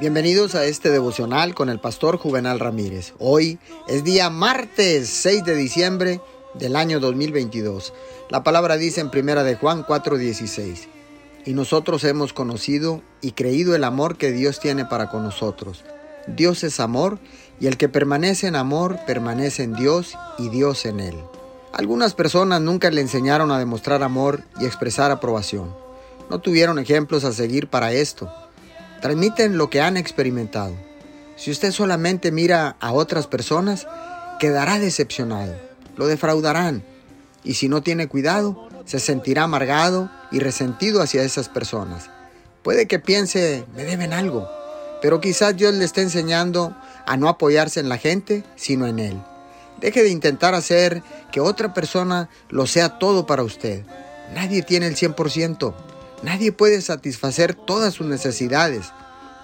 Bienvenidos 0.00 0.54
a 0.54 0.64
este 0.64 0.88
devocional 0.88 1.54
con 1.54 1.68
el 1.68 1.78
pastor 1.78 2.16
Juvenal 2.16 2.58
Ramírez. 2.58 3.12
Hoy 3.18 3.58
es 3.86 4.02
día 4.02 4.30
martes 4.30 5.10
6 5.10 5.44
de 5.44 5.54
diciembre 5.54 6.22
del 6.54 6.76
año 6.76 7.00
2022. 7.00 7.92
La 8.30 8.42
palabra 8.42 8.78
dice 8.78 9.02
en 9.02 9.10
primera 9.10 9.44
de 9.44 9.56
Juan 9.56 9.84
4:16. 9.84 10.88
Y 11.44 11.52
nosotros 11.52 12.02
hemos 12.04 12.32
conocido 12.32 13.02
y 13.20 13.32
creído 13.32 13.74
el 13.74 13.84
amor 13.84 14.16
que 14.16 14.32
Dios 14.32 14.58
tiene 14.58 14.86
para 14.86 15.10
con 15.10 15.22
nosotros. 15.22 15.84
Dios 16.26 16.64
es 16.64 16.80
amor 16.80 17.18
y 17.60 17.66
el 17.66 17.76
que 17.76 17.90
permanece 17.90 18.46
en 18.46 18.56
amor 18.56 19.00
permanece 19.06 19.64
en 19.64 19.74
Dios 19.74 20.16
y 20.38 20.48
Dios 20.48 20.86
en 20.86 21.00
él. 21.00 21.16
Algunas 21.74 22.14
personas 22.14 22.62
nunca 22.62 22.90
le 22.90 23.02
enseñaron 23.02 23.50
a 23.50 23.58
demostrar 23.58 24.02
amor 24.02 24.44
y 24.58 24.64
expresar 24.64 25.10
aprobación. 25.10 25.74
No 26.30 26.38
tuvieron 26.38 26.78
ejemplos 26.78 27.24
a 27.24 27.34
seguir 27.34 27.68
para 27.68 27.92
esto 27.92 28.32
transmiten 29.00 29.58
lo 29.58 29.70
que 29.70 29.80
han 29.80 29.96
experimentado. 29.96 30.74
Si 31.36 31.50
usted 31.50 31.72
solamente 31.72 32.32
mira 32.32 32.76
a 32.80 32.92
otras 32.92 33.26
personas, 33.26 33.86
quedará 34.38 34.78
decepcionado, 34.78 35.54
lo 35.96 36.06
defraudarán 36.06 36.82
y 37.42 37.54
si 37.54 37.68
no 37.68 37.82
tiene 37.82 38.08
cuidado, 38.08 38.68
se 38.84 39.00
sentirá 39.00 39.44
amargado 39.44 40.10
y 40.30 40.40
resentido 40.40 41.00
hacia 41.02 41.22
esas 41.22 41.48
personas. 41.48 42.10
Puede 42.62 42.86
que 42.86 42.98
piense, 42.98 43.64
me 43.74 43.84
deben 43.84 44.12
algo, 44.12 44.48
pero 45.00 45.20
quizás 45.20 45.56
Dios 45.56 45.74
le 45.74 45.84
esté 45.84 46.02
enseñando 46.02 46.76
a 47.06 47.16
no 47.16 47.28
apoyarse 47.28 47.80
en 47.80 47.88
la 47.88 47.96
gente, 47.96 48.44
sino 48.56 48.86
en 48.86 48.98
Él. 48.98 49.22
Deje 49.80 50.02
de 50.02 50.10
intentar 50.10 50.54
hacer 50.54 51.02
que 51.32 51.40
otra 51.40 51.72
persona 51.72 52.28
lo 52.50 52.66
sea 52.66 52.98
todo 52.98 53.26
para 53.26 53.42
usted. 53.42 53.84
Nadie 54.34 54.62
tiene 54.62 54.86
el 54.86 54.96
100%. 54.96 55.74
Nadie 56.22 56.52
puede 56.52 56.80
satisfacer 56.82 57.54
todas 57.54 57.94
sus 57.94 58.06
necesidades, 58.06 58.92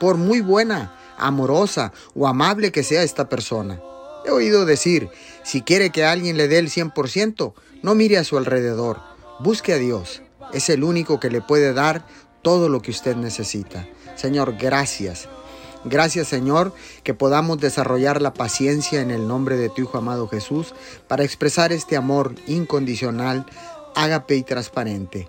por 0.00 0.16
muy 0.16 0.40
buena, 0.40 0.96
amorosa 1.16 1.92
o 2.14 2.26
amable 2.26 2.72
que 2.72 2.82
sea 2.82 3.02
esta 3.02 3.28
persona. 3.28 3.80
He 4.24 4.30
oído 4.30 4.64
decir, 4.64 5.08
si 5.42 5.62
quiere 5.62 5.90
que 5.90 6.04
alguien 6.04 6.36
le 6.36 6.48
dé 6.48 6.58
el 6.58 6.70
100%, 6.70 7.54
no 7.82 7.94
mire 7.94 8.18
a 8.18 8.24
su 8.24 8.38
alrededor, 8.38 9.00
busque 9.40 9.72
a 9.72 9.78
Dios. 9.78 10.22
Es 10.52 10.68
el 10.70 10.82
único 10.82 11.20
que 11.20 11.30
le 11.30 11.40
puede 11.40 11.72
dar 11.72 12.06
todo 12.42 12.68
lo 12.68 12.80
que 12.80 12.90
usted 12.90 13.16
necesita. 13.16 13.86
Señor, 14.16 14.56
gracias. 14.58 15.28
Gracias 15.84 16.28
Señor 16.28 16.72
que 17.02 17.12
podamos 17.12 17.58
desarrollar 17.60 18.22
la 18.22 18.32
paciencia 18.32 19.02
en 19.02 19.10
el 19.10 19.28
nombre 19.28 19.58
de 19.58 19.68
tu 19.68 19.82
Hijo 19.82 19.98
amado 19.98 20.28
Jesús 20.28 20.74
para 21.08 21.24
expresar 21.24 21.72
este 21.72 21.96
amor 21.96 22.34
incondicional, 22.46 23.44
ágape 23.94 24.36
y 24.36 24.42
transparente. 24.42 25.28